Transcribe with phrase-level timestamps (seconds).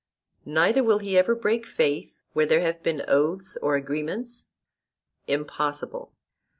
[0.47, 4.49] Neither will he ever break faith where there have been oaths or agreements?
[5.27, 6.11] Impossible.